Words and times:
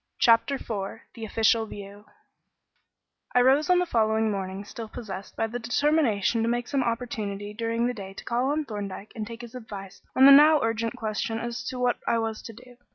Chapter 0.17 0.55
IV 0.55 1.01
The 1.13 1.25
Official 1.25 1.67
View 1.67 2.05
I 3.35 3.41
rose 3.41 3.69
on 3.69 3.77
the 3.77 3.85
following 3.85 4.31
morning 4.31 4.65
still 4.65 4.89
possessed 4.89 5.35
by 5.35 5.45
the 5.45 5.59
determination 5.59 6.41
to 6.41 6.49
make 6.49 6.67
some 6.67 6.81
oportunity 6.81 7.53
during 7.53 7.85
the 7.85 7.93
day 7.93 8.15
to 8.15 8.25
call 8.25 8.49
on 8.49 8.65
Thorndyke 8.65 9.11
and 9.13 9.27
take 9.27 9.41
his 9.41 9.53
advice 9.53 10.01
on 10.15 10.25
the 10.25 10.31
now 10.31 10.59
urgent 10.63 10.95
question 10.95 11.37
as 11.37 11.63
to 11.67 11.77
what 11.77 11.99
I 12.07 12.17
was 12.17 12.41
to 12.41 12.53
do. 12.53 12.77